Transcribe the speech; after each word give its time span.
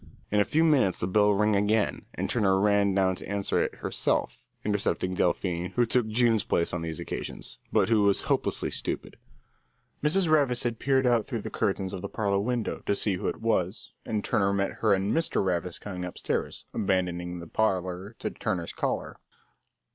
In 0.31 0.39
a 0.39 0.45
few 0.45 0.63
minutes 0.63 0.99
the 0.99 1.05
bell 1.05 1.31
rang 1.31 1.55
again, 1.55 2.07
and 2.15 2.27
Turner 2.27 2.59
ran 2.59 2.95
down 2.95 3.13
to 3.17 3.29
answer 3.29 3.61
it 3.61 3.75
herself, 3.75 4.47
intercepting 4.65 5.13
Delphine, 5.13 5.73
who 5.75 5.85
took 5.85 6.07
June's 6.07 6.43
place 6.43 6.73
on 6.73 6.81
these 6.81 6.99
occasions, 6.99 7.59
but 7.71 7.89
who 7.89 8.01
was 8.01 8.23
hopelessly 8.23 8.71
stupid. 8.71 9.17
Mrs. 10.03 10.27
Ravis 10.27 10.63
had 10.63 10.79
peered 10.79 11.05
out 11.05 11.27
through 11.27 11.41
the 11.41 11.51
curtains 11.51 11.93
of 11.93 12.01
the 12.01 12.09
parlour 12.09 12.39
window 12.39 12.81
to 12.87 12.95
see 12.95 13.13
who 13.17 13.27
it 13.27 13.41
was, 13.43 13.93
and 14.03 14.23
Turner 14.23 14.51
met 14.53 14.71
her 14.81 14.91
and 14.95 15.13
Mr. 15.15 15.45
Ravis 15.45 15.77
coming 15.79 16.03
upstairs, 16.03 16.65
abandoning 16.73 17.37
the 17.39 17.45
parlour 17.45 18.15
to 18.17 18.31
Turner's 18.31 18.73
caller. 18.73 19.19